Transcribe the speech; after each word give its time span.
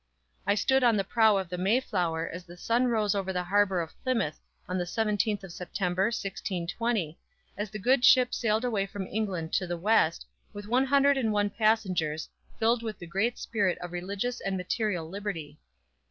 I 0.47 0.55
stood 0.55 0.83
on 0.83 0.97
the 0.97 1.03
prow 1.03 1.37
of 1.37 1.47
the 1.47 1.59
Mayflower 1.59 2.27
as 2.27 2.43
the 2.43 2.57
sun 2.57 2.87
rose 2.87 3.13
over 3.13 3.31
the 3.31 3.43
harbor 3.43 3.81
of 3.81 3.93
Plymouth 4.01 4.39
on 4.67 4.79
the 4.79 4.83
17th 4.85 5.43
of 5.43 5.51
September, 5.51 6.05
1620, 6.05 7.19
as 7.55 7.69
the 7.69 7.77
good 7.77 8.03
ship 8.03 8.33
sailed 8.33 8.65
away 8.65 8.87
from 8.87 9.05
England 9.05 9.53
to 9.53 9.67
the 9.67 9.77
west, 9.77 10.25
with 10.53 10.67
one 10.67 10.85
hundred 10.85 11.17
and 11.19 11.31
one 11.31 11.51
passengers, 11.51 12.27
filled 12.57 12.81
with 12.81 12.97
the 12.97 13.05
great 13.05 13.37
spirit 13.37 13.77
of 13.77 13.91
religious 13.91 14.39
and 14.41 14.57
material 14.57 15.07
liberty. 15.07 15.59